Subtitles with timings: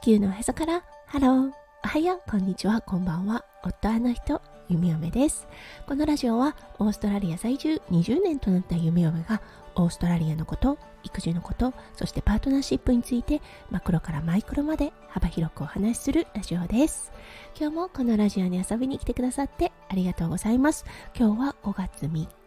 [0.00, 0.82] 地球のへそから。
[1.04, 1.52] ハロー。
[1.84, 2.30] おはよう。
[2.30, 2.80] こんにちは。
[2.80, 3.44] こんばんは。
[3.62, 4.40] 夫あの人。
[4.70, 5.46] 弓嫁です。
[5.86, 7.82] このラジオはオーストラリア在住。
[7.90, 9.42] 20年となった弓嫁が
[9.74, 17.12] オーストラリアのこと育児のことそしてパートナーシップについてマクロからマイクロまで幅広くお話しするラジオです。
[17.54, 20.86] 今日もこのラジオに遊びに来てくださってありがとうございます。
[21.14, 22.39] 今日は5月3日。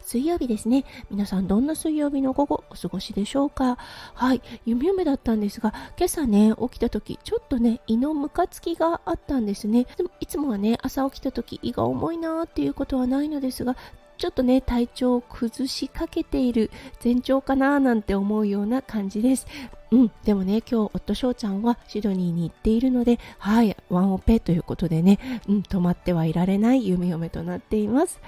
[0.00, 0.84] 水曜日ですね。
[1.10, 3.76] 皆さんどんな水曜日の午後お過ごしでしょうか？
[4.14, 4.42] はい。
[4.64, 9.86] 夢夢だったんですが今朝ね起きた時ちょっとね胃のムカつきがあったんですね。
[10.20, 13.76] いつもはね朝起きた時胃が重いなーっていうことはないのですが
[14.20, 16.70] ちょっとね、体調を崩しかけている
[17.02, 19.46] 前兆かななんて思うような感じです。
[19.90, 28.20] うん、でもね、今日、夫翔ちゃんはシドニーに行っているので、はい、ワンオペということでね、うん、止まってはいられない夢嫁となっています。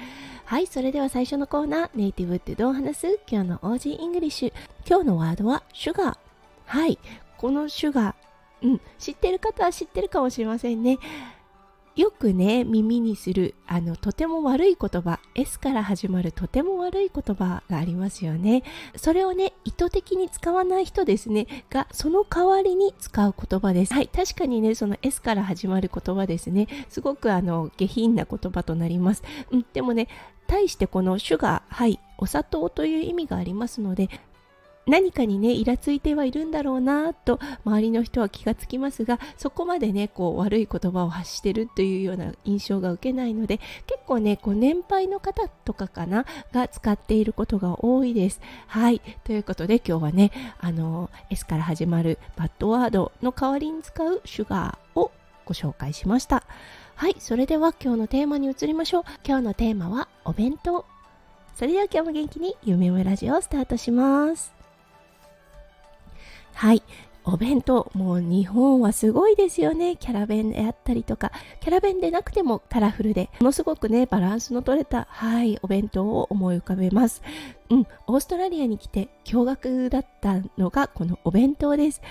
[0.46, 3.20] はい、それでは最初のコーナー、ネイティブってどう話す？
[3.30, 4.52] 今日の Aussie English。
[4.88, 6.16] 今日のワードは、シュガー。
[6.64, 6.98] はい、
[7.36, 10.98] このシュガー、うん、知ってる方は知ってるかもしれませんね。
[11.94, 18.62] よくね耳にするあのとても悪い言葉 S から始まるとても悪い言葉がありますよね。
[18.96, 23.92] それをね意図的に使わない人ですねがその代わりに使う言葉です。
[23.92, 26.66] はい確かにねその S から始まる言葉ですね。
[26.88, 30.08] すごくあの下品な言葉となります、うん、でもね
[30.46, 34.08] 対してこのシュガーはいお砂糖という意味がありますので
[34.86, 48.40] 何かにねイラついてはいるんだろうなと周りの人は気がつきますがそこまでねこう悪い言葉を発してるというような印象が受けないので結構ねこう年配の方とかかなが使っていることが多いです。
[48.66, 55.12] はいということで今日はねあの S から始まるバッドワードの代わりに使うシュガーを
[55.44, 56.44] ご紹介しました。
[56.94, 59.04] はい、それでは今日のテーマに移りましょう。
[59.24, 60.84] 今日のテーマはお弁当。
[61.54, 64.61] それでは今日も元気に夢夢ラジオをスタートします。
[66.54, 66.82] はい。
[67.24, 69.94] お弁当、もう日本はすごいですよね。
[69.96, 77.22] キャラ弁であったりとか、キャラ弁でなくてもカラフルで、ものすごくね、バランスの取れた、はい、お弁当を思い浮かべます。
[77.70, 82.02] うん、オーストラリアに来て驚愕だったのがこのお弁当です。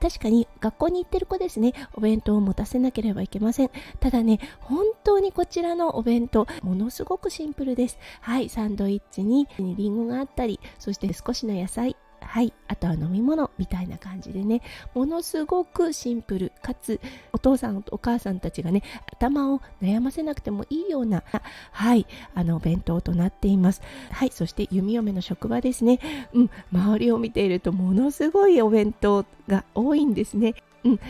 [0.00, 3.70] 確かに学校に行ってる子ですね、お弁当を持たせなければいけません。
[4.00, 7.98] ただね、本当にこちらのお弁当、ものすごくシンプルです。
[8.22, 11.96] はい、サンドイッチにリンゴがあったり、そして少しの野菜、
[12.30, 12.52] はい。
[12.68, 14.62] あとは飲み物みたいな感じでね。
[14.94, 17.00] ものすごくシンプルかつ
[17.32, 21.24] お父さんとお母さんたちがね頭を悩ませなくてもいいような
[21.72, 23.82] はいあのお弁当となっています。
[24.12, 25.98] はいそして弓嫁の職場ですね。
[26.32, 30.54] うん周りを見ているとものすごいお弁当が多いんですね。
[30.84, 31.00] うん。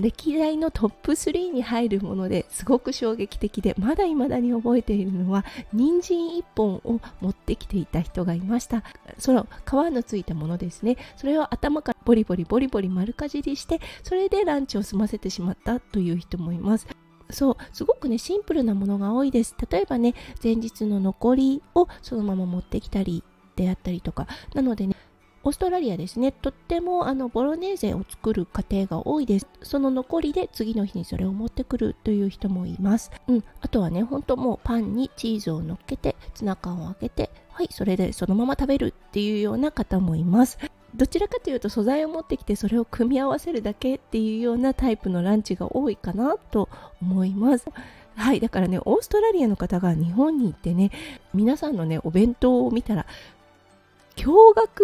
[0.00, 8.84] 歴代のトップ3に入るものですごく衝撃的でまだ未だに覚えているのは人参1本を持ってきていた人がいました。
[9.18, 10.96] その皮のついたものですね。
[11.16, 16.86] それを頭からボリボリボリボリ丸かじりしてそれでランチを済ませてしまったという人もいます。
[17.30, 19.54] そうすごくねシンプルなものが多いです。
[19.70, 23.22] 例えばね前日の残りをそのまま持ってきたり
[23.56, 24.26] であったりとか。
[24.54, 24.94] なのでね
[25.48, 29.46] オーストラリアですね、とってもあのボロネーゼを作る家庭が多いです。
[29.62, 33.10] その残りで次の日にそれを持ってくるという人もいます。
[33.28, 40.58] うん、あとはね、ほんともうパンにチーズを乗っけて、ツナ缶を開けて、はい、それでそのまま食べるっていうような方もいます。
[40.94, 46.68] どちらかというと素材を持ってきてそれを組み合わせるだけっていうようなタイプのランチが多いかなと
[47.00, 47.70] 思います。
[48.18, 50.90] はい、だからね、オーストラリアの方が日本に行ってね、
[51.32, 53.06] 皆さんのね、お弁当を見たら、
[54.18, 54.32] 驚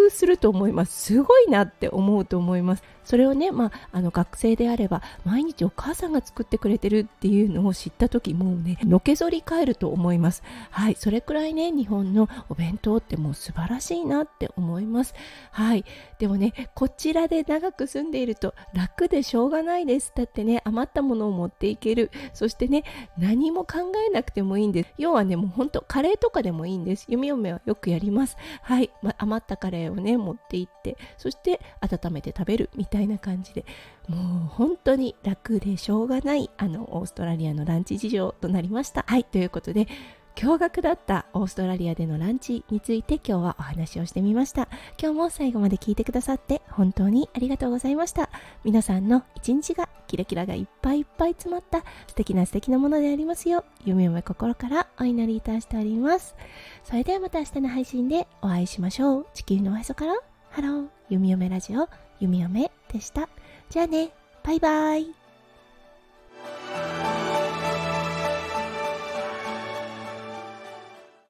[0.07, 1.13] 愕すると思います。
[1.13, 2.85] すごいなって思うと思います。
[3.05, 10.43] それをね、まあ、あの学生であれば毎日お母さんが作ってくれてるっていうのを知った時もうねのけぞり返ると思います。
[10.71, 15.15] はいそれくらいね日本のお弁当ってもう素晴らしいなって思います。
[15.51, 15.85] はい
[16.19, 20.13] でもねこちらで長く住んでいると楽でしょうがないです。
[20.15, 22.11] だってね余ったものを持っていける。
[22.33, 22.85] そしてね
[23.19, 24.95] 何も考えなくてもいいんです。
[24.99, 27.07] 要はねもうほんとカレーとかでもいいんです。
[27.09, 28.37] 弓嫁はよくやります。
[28.63, 32.94] はい、ま余ったカレーをね持って行ってそして温めて食べるみたいな。
[32.95, 33.65] たいな感じで
[34.09, 39.05] もう本当に楽でしょうがないあのオーストラリアのランチ事情となりました。
[39.09, 39.89] はいということで
[40.37, 44.69] 驚愕だったオーストラリアでのランチについて今日はお話をしてみました。
[45.01, 48.31] 今日も最後まで聞いてくださって本当にありがとうございました。
[48.65, 56.35] 皆さんの一日がキラキラがいっぱいいっぱい詰まった素敵な素敵なものでありますよう夢夢心からお祈りいたしております。
[56.83, 59.27] それではまた明日の配信でお会いしましょう。
[59.35, 60.15] 地球のおへそから。
[60.51, 60.87] ハロー。
[61.11, 61.89] 弓嫁ラジオ。
[62.25, 63.29] 弓嫁でした。
[63.69, 64.11] じゃあね、
[64.43, 65.24] バイバイ。